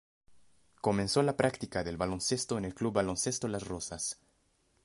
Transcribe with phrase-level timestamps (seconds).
[0.81, 4.19] Comenzó la práctica del baloncesto en el Club Baloncesto Las Rozas.